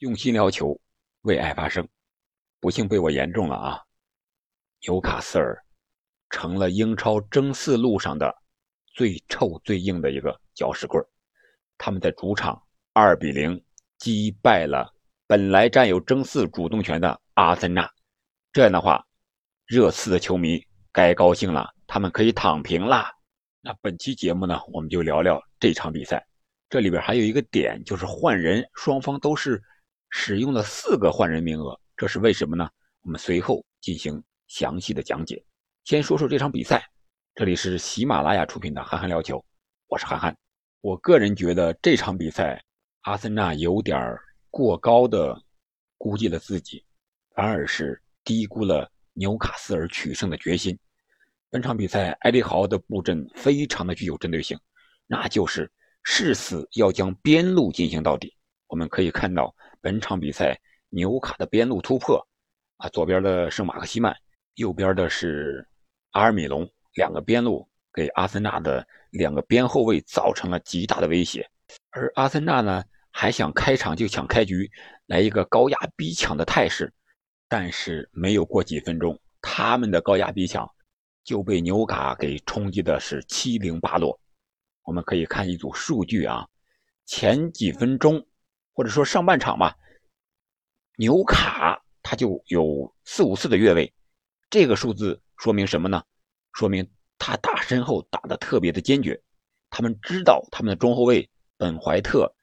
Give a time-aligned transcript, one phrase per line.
[0.00, 0.80] 用心聊球，
[1.22, 1.86] 为爱发声。
[2.58, 3.84] 不幸被我言中了啊！
[4.80, 5.62] 纽卡斯尔
[6.30, 8.34] 成了英超争四路上的
[8.94, 11.04] 最臭最硬的一个搅屎棍
[11.76, 12.62] 他们在主场
[12.94, 13.62] 二比零
[13.98, 14.90] 击败了
[15.26, 17.86] 本来占有争四主动权的阿森纳。
[18.54, 19.06] 这样的话，
[19.66, 23.12] 热刺的球迷该高兴了，他们可以躺平啦。
[23.60, 26.26] 那本期节目呢，我们就聊聊这场比赛。
[26.70, 29.62] 这里边还有一个点，就是换人，双方都是。
[30.10, 32.68] 使用了四个换人名额，这是为什么呢？
[33.02, 35.42] 我们随后进行详细的讲解。
[35.84, 36.84] 先说说这场比赛，
[37.34, 39.38] 这里是喜马拉雅出品的《憨憨聊球》，
[39.86, 40.36] 我是憨憨。
[40.80, 42.62] 我个人觉得这场比赛，
[43.02, 44.14] 阿森纳有点
[44.50, 45.40] 过高的
[45.96, 46.84] 估计了自己，
[47.34, 50.78] 反而是低估了纽卡斯尔取胜的决心。
[51.50, 54.58] 本场比赛，埃利豪的布阵非常的具有针对性，
[55.06, 55.70] 那就是
[56.02, 58.34] 誓死要将边路进行到底。
[58.66, 59.54] 我们可以看到。
[59.82, 62.26] 本场比赛，纽卡的边路突破，
[62.76, 64.14] 啊，左边的圣马克西曼，
[64.54, 65.66] 右边的是
[66.10, 71.48] 阿尔米隆，两个边路给阿森纳的两个边后卫造成了极大的威胁。
[71.90, 74.70] 而阿森纳呢，还想开场就抢开局，
[75.06, 76.92] 来一个高压逼抢的态势，
[77.48, 80.70] 但是没有过几分钟，他们的高压逼抢
[81.24, 84.20] 就被纽卡给冲击的是七零八落。
[84.82, 86.46] 我们可以看一组数据啊，
[87.06, 88.26] 前几分钟。
[88.80, 89.76] 或者说上半场吧，
[90.96, 93.92] 纽卡他就有四五次的越位，
[94.48, 96.02] 这个数字说明什么呢？
[96.54, 99.22] 说明他打身后打的特别的坚决。
[99.68, 101.28] 他们知道他们的中后卫
[101.58, 102.34] 本怀特，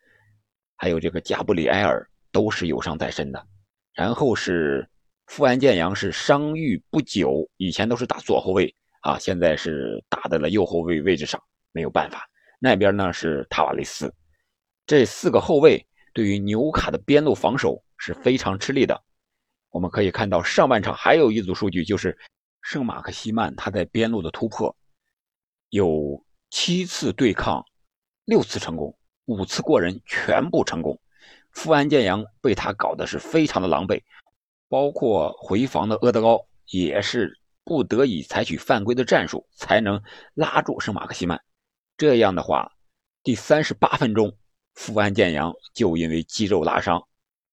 [0.75, 3.47] 还有这个加布里埃尔都是有伤在身的。
[3.95, 4.87] 然后是
[5.25, 11.41] 富安健洋是伤愈不久，以前都是打左后卫啊，现在是打在了右后卫位置上，
[11.71, 12.29] 没有办法。
[12.59, 14.13] 那边呢是塔瓦雷斯，
[14.85, 15.83] 这四个后卫。
[16.17, 19.03] 对于纽卡的边路防守是非常吃力的。
[19.69, 22.17] 我们可以看到上半场还有一组数据，就是
[22.63, 24.75] 圣马克西曼他在边路的突破
[25.69, 27.63] 有七次对抗，
[28.25, 30.99] 六次成功，五次过人全部成功。
[31.51, 34.01] 富安健洋被他搞得是非常的狼狈，
[34.67, 40.01] 包括回防的阿德高也是不得已采取犯规的战术才能
[40.33, 41.39] 拉住圣马克西曼。
[41.95, 42.71] 这样的话，
[43.21, 44.35] 第三十八分钟。
[44.77, 47.03] 富安健洋就因为肌肉拉伤，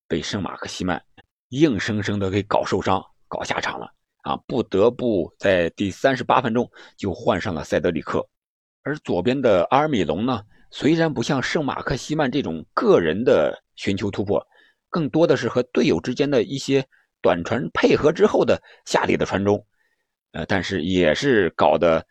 [0.06, 1.02] 被圣马克西曼
[1.48, 3.90] 硬生生的给搞受伤、搞下场了
[4.24, 4.36] 啊！
[4.46, 8.24] 不得不在第三十八分钟就换上了塞德里克。
[8.82, 14.46] 而左边的阿尔米隆呢，虽然不像圣马克西曼这种个人的寻求突破，
[14.90, 16.86] 更多的是和队友之间的一些
[17.22, 19.66] 短传配合之后的下底的传中，
[20.32, 22.06] 呃，但是也是搞得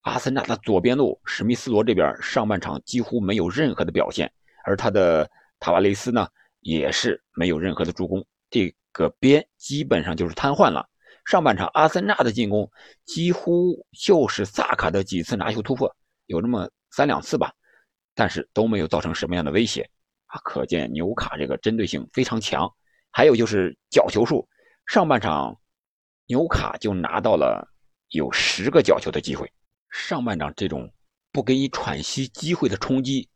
[0.00, 4.30] 阿森纳的左边路史密斯罗这边上半场几乎没有任何的表现。
[4.68, 6.28] 而他的塔瓦雷斯呢，
[6.60, 10.86] 也是没有任何的助攻，这个边基本上就是瘫痪了。
[11.24, 12.70] 上半场阿森纳的进攻
[13.06, 15.90] 几乎就是萨卡的几次拿球突破，
[16.26, 17.50] 有那么三两次吧，
[18.14, 19.88] 但是都没有造成什么样的威胁
[20.26, 20.38] 啊！
[20.44, 22.70] 可见纽卡这个针对性非常强。
[23.10, 24.46] 还有就是角球数，
[24.86, 25.58] 上半场
[26.26, 27.66] 纽卡就拿到了
[28.10, 29.50] 有十个角球的机会。
[29.90, 30.92] 上半场这种
[31.32, 33.30] 不给你喘息机会的冲击。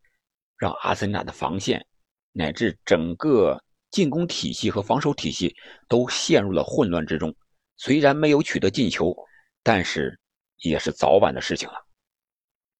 [0.57, 1.85] 让阿森纳的防线
[2.31, 5.55] 乃至整个进攻体系和防守体系
[5.87, 7.35] 都陷入了混乱之中。
[7.77, 9.15] 虽然没有取得进球，
[9.63, 10.19] 但是
[10.57, 11.75] 也是早晚的事情了。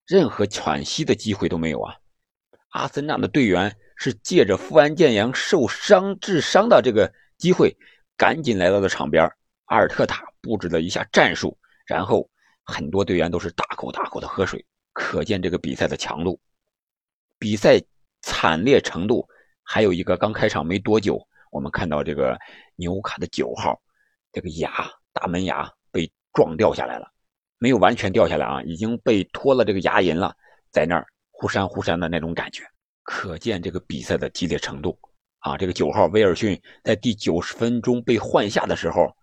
[0.05, 1.95] 任何喘息的机会都没有啊！
[2.69, 7.75] 阿森纳的队员是借着富安健洋受伤致伤的这个机会，
[8.17, 9.29] 赶紧来到了场边。
[9.65, 12.29] 阿尔特塔布置了一下战术，然后
[12.63, 16.39] 很多队员都是大口大口的喝水，可见这个比赛的强度。
[17.43, 17.77] 比赛
[18.21, 19.27] 惨烈程度，
[19.63, 21.21] 还有一个刚开场没多久，
[21.51, 22.39] 我们看到这个
[22.77, 23.77] 纽卡的九号，
[24.31, 24.71] 这个牙
[25.11, 27.11] 大门牙被撞掉下来了，
[27.57, 30.33] 没有完全掉下来啊，已经被脱了这个牙龈了，
[30.71, 32.63] 在那儿忽闪忽闪的那种感觉，
[33.03, 34.97] 可见这个比赛的激烈程度
[35.39, 35.57] 啊。
[35.57, 39.13] 这个九号威尔逊在第九十分钟被换下的时候，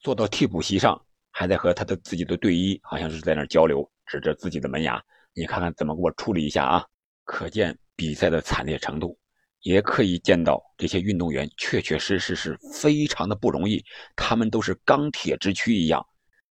[0.00, 5.02] 坐到替补席上，还在和他的自己的队医好像是在那交流，指着自己的门牙，
[5.32, 6.84] 你看看怎么给我处理一下啊。
[7.30, 9.16] 可见比赛的惨烈程度，
[9.60, 13.80] 也可以见到这些运动员确确实实是非常的不容易。
[14.16, 16.04] 他们都是钢铁之躯一样，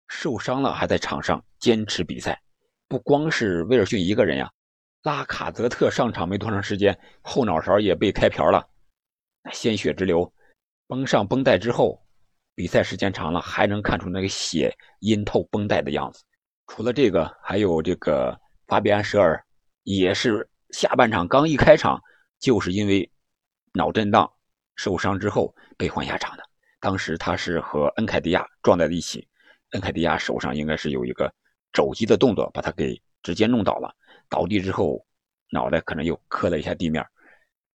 [0.06, 2.38] 受伤了还在场上坚持比赛。
[2.88, 4.50] 不光是威尔逊一个人呀，
[5.05, 8.62] 拉卡泽特上场没多长时间，后脑勺也被开瓢了，
[9.55, 10.31] 鲜血直流。
[10.87, 11.99] 绷上绷带之后，
[12.55, 14.70] 比赛时间长了还能看出那个血
[15.00, 16.23] 阴透绷带的样子。
[16.67, 19.43] 除了这个，还有这个法比安·舍尔
[19.82, 20.46] 也是。
[20.70, 22.00] 下半场刚一开场，
[22.38, 23.10] 就是因为
[23.72, 24.30] 脑震荡
[24.74, 26.42] 受伤之后被换下场的。
[26.80, 29.26] 当时他是和恩凯迪亚撞在了一起，
[29.70, 31.32] 恩凯迪亚手上应该是有一个
[31.72, 33.94] 肘击的动作，把他给直接弄倒了。
[34.28, 35.04] 倒地之后，
[35.50, 37.04] 脑袋可能又磕了一下地面，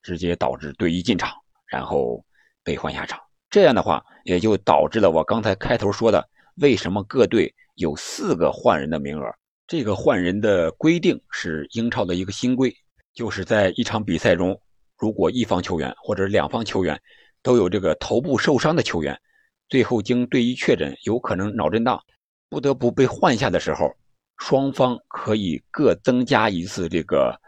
[0.01, 1.33] 直接导致队医进场，
[1.65, 2.23] 然后
[2.63, 3.19] 被换下场。
[3.49, 9.25] 这样的话，也就导致了我刚才开头说的，为什么各队有四个换人的名额？
[9.67, 12.75] 这个换人的规定是英超的一个新规，
[13.13, 14.59] 就是在一场比赛中，
[14.97, 16.99] 如果一方球员或者两方球员
[17.41, 19.19] 都有这个头部受伤的球员，
[19.69, 22.01] 最后经队医确诊有可能脑震荡，
[22.49, 23.91] 不得不被换下的时候。
[24.37, 27.39] 双方可以各增加一次这个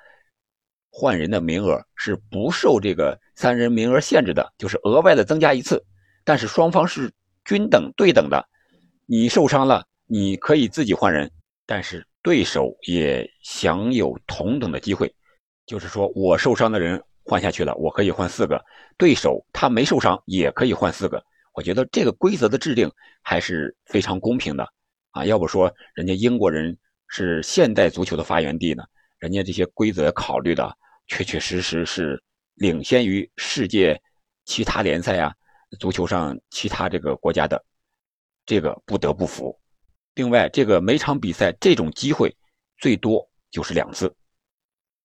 [0.92, 5.84] 换人的名额，是不受这个三人名额限制的，就是额外的增加一次。
[6.24, 7.12] 但是双方是
[7.46, 8.48] 均等对等的，
[9.08, 11.32] 你受伤了，你可以自己换人，
[11.66, 15.12] 但是对手也享有同等的机会。
[15.66, 18.58] 就是说我受伤的人换下去了，我可以换四个；
[18.98, 21.24] 对手他没受伤也可以换四个。
[21.54, 24.68] 我觉得这个规则的制定还是非常公平的
[25.12, 25.26] 啊！
[25.26, 26.78] 要不说人家英国人。
[27.16, 28.84] 是现代足球的发源地呢，
[29.20, 30.76] 人家这些规则考虑的
[31.06, 32.20] 确确实实是
[32.56, 34.02] 领先于世界
[34.46, 35.32] 其他联赛啊，
[35.80, 37.64] 足球上其他这个国家的，
[38.48, 39.56] 这个不得不服。
[40.16, 42.36] 另外，这个每场比赛这种机会
[42.80, 44.12] 最多就是两次，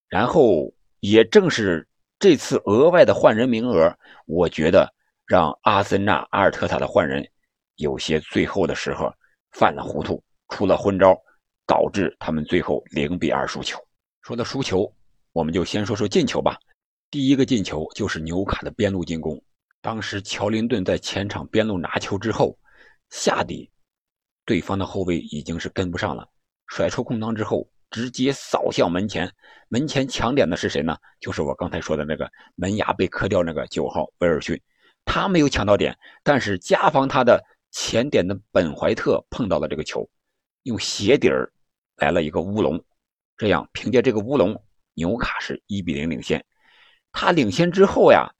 [0.08, 1.87] 然后也正是
[2.19, 3.96] 这次额外的换人名额，
[4.26, 4.93] 我觉得
[5.26, 7.28] 让阿森纳阿尔特塔的换人
[7.76, 9.12] 有些最后的时候
[9.52, 11.16] 犯了糊涂，出了昏招。
[11.69, 13.78] 导致他们最后零比二输球。
[14.22, 14.90] 说到输球，
[15.32, 16.58] 我们就先说说进球吧。
[17.11, 19.38] 第一个进球就是纽卡的边路进攻。
[19.82, 22.58] 当时乔林顿在前场边路拿球之后，
[23.11, 23.70] 下底，
[24.46, 26.26] 对方的后卫已经是跟不上了，
[26.69, 29.31] 甩出空当之后，直接扫向门前。
[29.69, 30.96] 门前抢点的是谁呢？
[31.20, 34.61] 就是我刚才说的那个门牙被磕掉那个九号威尔逊。
[35.05, 40.08] 他没有抢到点，但是加防他的前点的本怀特碰到了这个球，
[40.62, 41.52] 用鞋底儿。
[42.00, 42.81] 来了一个乌龙，
[43.37, 44.55] 这样凭借这个乌龙，
[44.94, 46.44] 纽卡是一比零领先。
[47.11, 48.31] 他领先之后呀，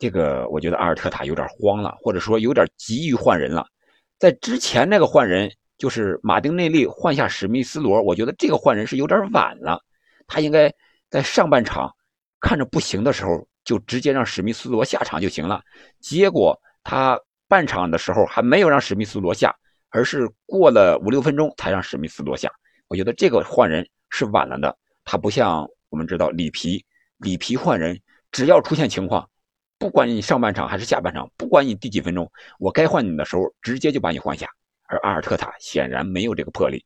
[0.00, 3.64] 这个我觉得阿尔特塔有点慌了，或者说有点急于换人了。
[4.18, 9.80] 在之前那个换人就是马丁内利换下史密斯罗，我觉得这个换人是有点晚了。
[10.26, 10.70] 他应该
[11.08, 11.90] 在上半场
[12.40, 15.62] 看着不行的时候，就直接让史密斯罗下场就行了。
[16.00, 19.54] 结果他半场的时候还没有让史密斯罗下，
[19.90, 22.52] 而是过了五六分钟才让史密斯罗下。
[22.88, 26.84] 我觉得这个换人是晚了的，他不像我们知道里皮，
[27.18, 27.98] 里皮换人
[28.32, 29.28] 只要出现情况，
[29.78, 34.48] 不管你上半场还是下半场，不管你第几分钟，我该换你的时候直接就把你换下。
[34.88, 36.84] 而阿尔特塔显然没有这个魄力，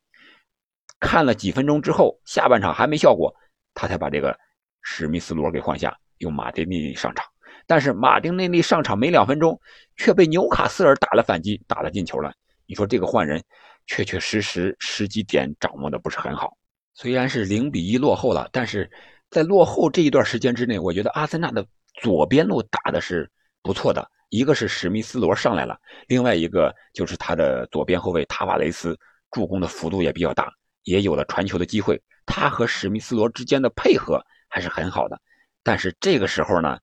[1.00, 3.34] 看了几分钟之后，下半场还没效果，
[3.72, 4.38] 他才把这个
[4.82, 7.25] 史密斯罗给换下，用马丁内利上场。
[7.66, 9.58] 但是马丁内利上场没两分钟，
[9.96, 12.32] 却被纽卡斯尔打了反击，打了进球了。
[12.66, 13.43] 你说这个换人？
[13.87, 16.56] 确确实实时机点掌握的不是很好，
[16.94, 18.88] 虽然是零比一落后了，但是
[19.28, 21.66] 在落后这一段时间之内，我觉得阿森纳的
[22.00, 23.28] 左边路打的是
[23.60, 24.08] 不错的。
[24.32, 28.99] 一个是史密斯罗上来了，另外一个就是他的左边后卫塔瓦雷斯
[29.31, 30.50] 助攻的幅度也比较大，
[30.84, 32.00] 也有了传球的机会。
[32.25, 34.19] 他和史密斯罗之间的配合
[34.49, 35.20] 还是很好的。
[35.62, 36.79] 但是这个时候呢，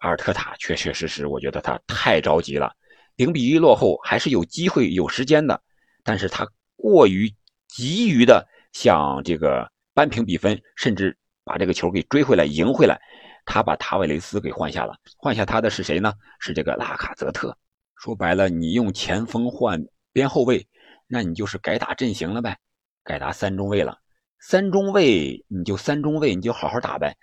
[0.00, 2.70] 阿尔特塔确确实实，我觉得他太着急了。
[3.14, 5.58] 零比一落后还是有机会、有时间的。
[6.04, 6.46] 但是他
[6.76, 7.34] 过于
[7.68, 13.00] 急于的想这个扳平比分，甚至把这个球给追回来、赢回来。
[13.46, 16.12] 他把塔维雷斯给换下了，换下他的是谁呢？
[16.38, 17.56] 是这个拉卡泽特。
[17.94, 20.68] 说白了，你用前锋换边后卫，
[21.06, 22.58] 那你就是改打阵型了呗，
[23.02, 23.98] 改打三中卫了。
[24.38, 27.16] 三中卫你就三中卫，你就好好打呗。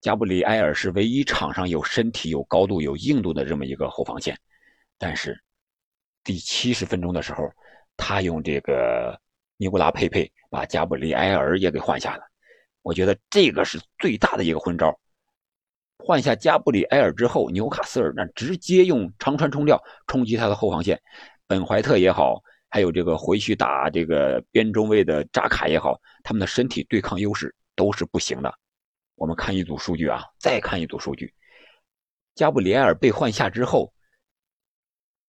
[0.00, 4.38] 加布里埃尔是唯一场上有身体、有高度、有硬度的这么一个后防线。
[4.96, 5.36] 但是
[6.22, 7.50] 第七十分钟的时候。
[7.96, 9.16] 他用这个
[9.56, 12.24] 尼古拉佩佩把加布里埃尔也给换下了，
[12.82, 14.92] 我觉得这个是最大的一个昏招。
[15.98, 21.00] 换下加布里埃尔之后，纽卡斯尔那直接用长传冲吊冲击他的后防线，
[21.46, 28.52] 本怀特也好，还有这个回去打这个边中卫的扎卡也好，他们的身体对抗优势都是不行的。
[29.14, 31.32] 我们看一组数据啊，再看一组数据，
[32.34, 33.92] 加布里埃尔被换下之后，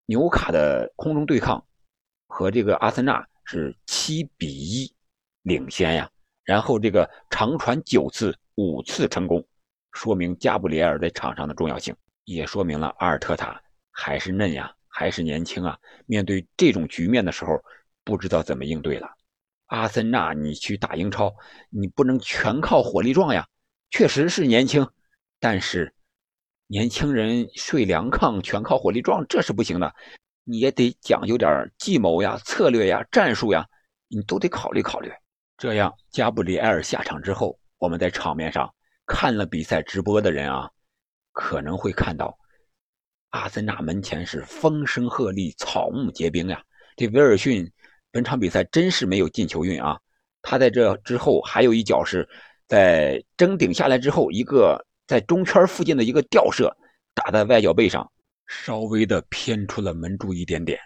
[0.07, 1.63] 纽卡的空中对抗。
[2.27, 4.93] 和这个阿森纳是七比一
[5.43, 6.09] 领先呀，
[6.43, 9.47] 然后这个长传九次，五次成功，
[9.95, 13.59] 说明加布里埃尔在场上的重要性，也说明了阿尔特塔
[13.91, 15.79] 还是嫩呀，还是年轻啊。
[16.05, 17.57] 面对这种局面的时候，
[18.03, 19.07] 不知道怎么应对了。
[19.67, 21.33] 阿森纳，你去打英超，
[21.69, 23.47] 你不能全靠火力壮呀。
[23.89, 24.85] 确实是年轻，
[25.39, 25.95] 但是
[26.67, 29.95] 年轻人睡凉炕全靠火力壮，这是不行的。
[30.43, 33.65] 你也得讲究点计谋呀、策略呀、战术呀，
[34.09, 35.09] 你都得考虑考虑。
[35.57, 38.71] 这样，加布里埃尔下场之后，我们在场面上
[39.05, 40.69] 看了比赛直播的人啊，
[41.31, 42.37] 可能会看到
[43.29, 46.63] 阿森纳门前是风声鹤唳、草木皆兵呀。
[46.95, 47.69] 这威尔逊
[48.11, 49.99] 本场比赛真是没有进球运啊！
[50.41, 52.27] 他在这之后还有一脚是
[52.67, 56.75] 在争顶下来之后，一个在中圈附近的一个吊射，
[57.13, 58.09] 打在外脚背上，
[58.47, 60.79] 稍微的偏出了门柱一点点，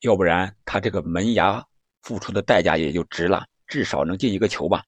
[0.00, 1.64] 要不然他这个门牙
[2.02, 4.82] 付出的代价也就值了，至少能进一个球吧。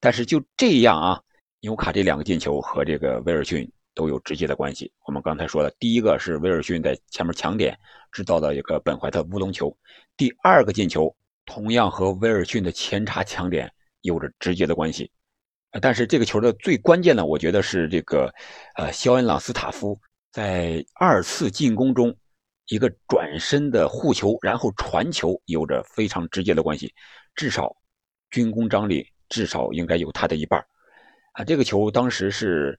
[0.00, 1.20] 但是就这样啊，
[1.64, 3.66] 纽卡这两个进球和这个威尔逊。
[3.96, 4.90] 都有直接的关系。
[5.06, 7.78] 我们刚才说了，第一个是威尔逊在前面抢点
[8.10, 9.72] 制造了一个本怀特乌龙球，
[10.16, 11.14] 第二个进球
[11.46, 15.08] 同样和威尔逊的前插抢点有着直接的关系。
[15.80, 18.28] 但是这个球的最关键的，我觉得是这个，
[18.74, 19.96] 呃，肖恩·朗斯塔夫
[20.32, 22.12] 在二次进攻中
[22.66, 26.92] 一个转身的护球，然后传球，有着非常直接的关系。
[27.36, 27.72] 至少
[28.32, 30.60] 军功章里至少应该有他的一半
[31.34, 32.76] 啊，这个球当时是。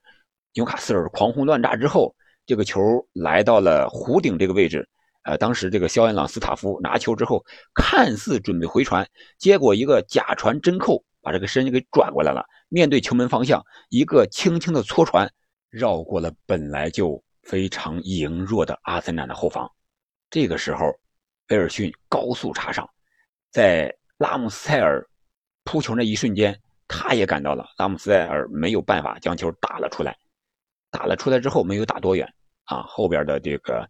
[0.57, 2.81] 纽卡斯尔狂轰乱炸之后，这个球
[3.11, 4.87] 来到了弧顶这个位置。
[5.23, 7.43] 呃，当时这个肖恩·朗斯塔夫拿球之后，
[7.73, 9.05] 看似准备回传，
[9.37, 12.45] 结果一个假传真扣，把这个身给转过来了。
[12.69, 15.29] 面对球门方向，一个轻轻的搓传，
[15.69, 19.69] 绕过了本来就非常羸弱的阿森纳的后防。
[20.29, 20.85] 这个时候，
[21.49, 22.89] 威尔逊高速插上，
[23.51, 25.05] 在拉姆塞尔
[25.65, 30.15] 扑球那一瞬间，他也感到了拉姆塞尔没有办法将球打了出来。
[30.91, 32.25] 打了出来之后没有打多远
[32.63, 33.85] 啊，后边的这个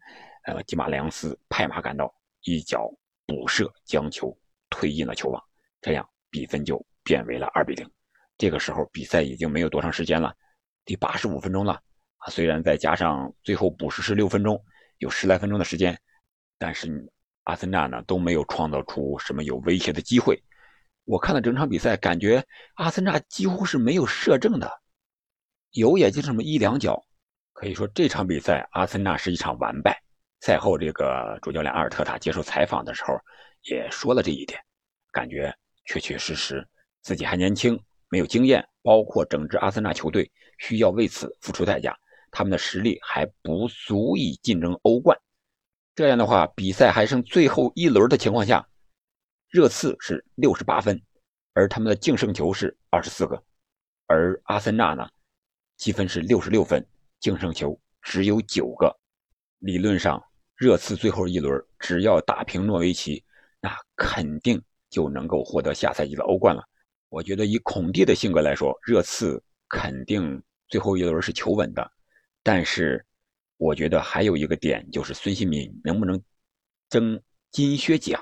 [0.46, 2.12] 呃吉马良斯拍马赶到，
[2.42, 2.90] 一脚
[3.28, 4.36] 补射将球
[4.72, 5.44] 推进了球网，
[5.82, 7.88] 这样比分就变为了二比零。
[8.40, 10.34] 这个时候比赛已经没有多长时间了，
[10.84, 11.74] 第八十五分钟了
[12.18, 14.60] 啊，虽然再加上最后补时是六分钟，
[14.98, 15.96] 有十来分钟的时间，
[16.58, 17.08] 但是
[17.44, 20.42] 阿森纳呢都没有创造出什么有威胁的机会。
[21.06, 22.44] 我看了整场比赛，感觉
[22.76, 24.70] 阿森纳几乎是没有射正的。
[25.72, 27.02] 有也就这么一两脚，
[27.54, 30.02] 可以说这场比赛阿森纳是一场完败。
[30.42, 33.14] 赛后，这个主教练阿尔特塔接受采访的时候
[33.64, 34.60] 也说了这一点，
[35.12, 35.54] 感觉
[35.86, 36.68] 确确实实
[37.02, 41.98] 自己还年轻，没有经验，包括整支阿森纳球队需要为此付出代价。
[42.32, 45.18] 他们的实力还不足以竞争欧冠。
[45.96, 48.68] 这样的话，比赛还剩最后一轮的情况下，
[49.50, 51.02] 热刺是六十八分，
[51.54, 53.42] 而他们的净胜球是二十四个，
[54.08, 55.08] 而阿森纳呢？
[55.78, 56.86] 积分是六十六分，
[57.20, 58.94] 净胜球只有九个。
[59.60, 60.24] 理论上，
[60.56, 63.24] 热刺最后一轮只要打平诺维奇，
[63.60, 66.64] 那肯定就能够获得下赛季的欧冠了。
[67.10, 71.92] 我觉得以孔蒂的性格来说，热刺肯定最后一轮是求稳的。
[72.44, 73.06] 但是，
[73.58, 76.22] 我觉得还有一个点就是孙兴民能不能
[76.90, 77.22] 争
[77.52, 78.22] 金靴奖，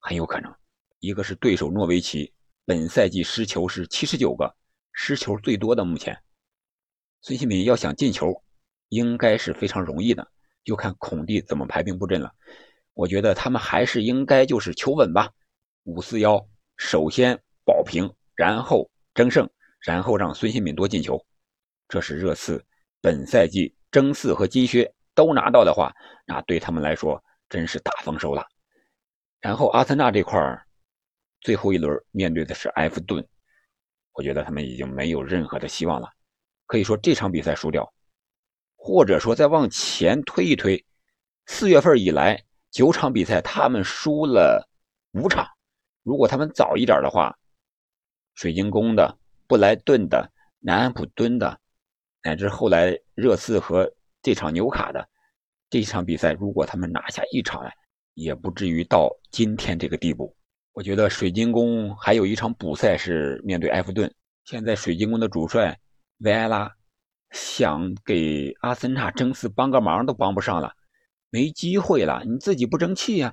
[0.00, 0.52] 很有可能。
[0.98, 2.32] 一个是对手诺维奇，
[2.64, 4.54] 本赛季失球是七十九个，
[4.92, 6.20] 失球最多的目前。
[7.22, 8.42] 孙兴民要想进球，
[8.88, 10.26] 应该是非常容易的，
[10.64, 12.32] 就看孔蒂怎么排兵布阵了。
[12.94, 15.30] 我觉得他们还是应该就是求稳吧，
[15.84, 19.48] 五四幺，首先保平，然后争胜，
[19.80, 21.24] 然后让孙兴民多进球。
[21.88, 22.64] 这是热刺
[23.00, 25.94] 本赛季争四和金靴都拿到的话，
[26.26, 28.46] 那对他们来说真是大丰收了。
[29.40, 30.66] 然后阿森纳这块儿
[31.40, 33.26] 最后一轮面对的是埃弗顿，
[34.12, 36.10] 我觉得他们已经没有任何的希望了。
[36.66, 37.90] 可以说这场比赛输掉，
[38.76, 40.84] 或者说再往前推一推，
[41.46, 44.68] 四月份以来九场比赛他们输了
[45.12, 45.46] 五场。
[46.02, 47.36] 如果他们早一点的话，
[48.34, 51.58] 水晶宫的、布莱顿的、南安普敦的，
[52.22, 53.90] 乃至后来热刺和
[54.22, 55.08] 这场纽卡的
[55.70, 57.62] 这一场比赛，如果他们拿下一场，
[58.20, 60.36] 也不至于到今天这个地步。
[60.72, 64.12] 我觉得水晶宫还有一场补赛是面对埃弗顿，
[64.44, 65.78] 现在水晶宫的主帅。
[66.18, 66.70] 维埃拉
[67.30, 70.72] 想给阿森纳争四帮个忙都帮不上了，
[71.30, 72.22] 没机会了。
[72.26, 73.32] 你自己不争气呀？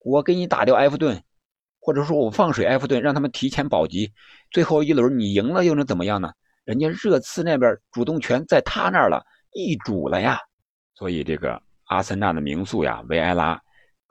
[0.00, 1.22] 我给你打掉埃弗顿，
[1.78, 4.12] 或者说我放水埃弗顿，让他们提前保级。
[4.50, 6.32] 最后一轮你赢了又能怎么样呢？
[6.64, 10.38] 人家热刺那边主动权在他那儿了，易主了呀。
[10.94, 13.60] 所以这个阿森纳的名宿呀，维埃拉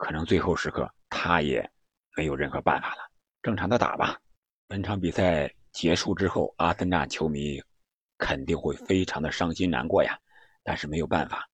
[0.02, 1.70] 可能最后时刻他也
[2.16, 3.08] 没有任何办法了。
[3.40, 4.20] 正常的打吧。
[4.66, 7.62] 本场比赛结束之后，阿森纳球迷。
[8.18, 10.16] 肯定会非常的伤心难过呀，
[10.62, 11.44] 但是没有办法，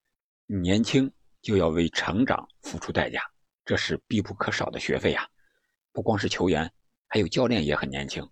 [0.45, 3.23] 年轻就要为成长付出代价，
[3.64, 5.26] 这是必不可少的学费呀。
[5.95, 6.71] 不光是球员，
[7.09, 8.23] 还有教练也很年轻。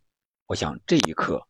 [0.48, 1.42] 我想这一刻，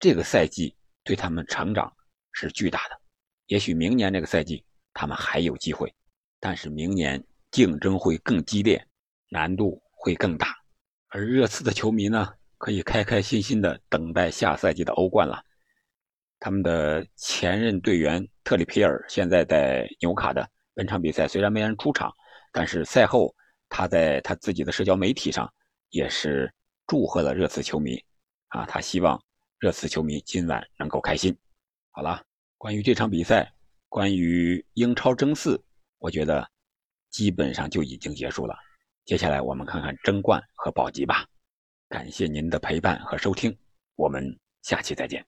[0.00, 0.74] 这个赛季
[1.04, 1.94] 对他们成长
[2.32, 3.00] 是巨大的。
[3.46, 5.94] 也许明年这个赛季他们还有机会，
[6.40, 8.84] 但是明年竞争会更激烈，
[9.28, 10.48] 难度会更大。
[11.08, 12.28] 而热刺的球迷呢，
[12.58, 15.40] 可以开开心心的等待下赛季的欧冠了。
[16.40, 20.44] 他们的前任队员特里皮尔现在在纽卡的
[20.74, 22.12] 本场比赛虽然没人出场，
[22.50, 23.32] 但是赛后
[23.68, 25.48] 他在他自己的社交媒体上
[25.90, 26.52] 也是
[26.86, 28.02] 祝贺了热刺球迷，
[28.48, 29.22] 啊，他希望
[29.58, 31.36] 热刺球迷今晚能够开心。
[31.90, 32.20] 好了，
[32.56, 33.52] 关于这场比赛，
[33.88, 35.62] 关于英超争四，
[35.98, 36.48] 我觉得
[37.12, 38.56] 基本上就已经结束了。
[39.04, 41.24] 接下来我们看看争冠和保级吧。
[41.88, 43.56] 感谢您的陪伴和收听，
[43.94, 45.24] 我们下期再见。